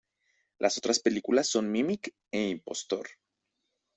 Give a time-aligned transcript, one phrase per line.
[0.57, 3.07] Las otras películas son "Mimic" e "Impostor".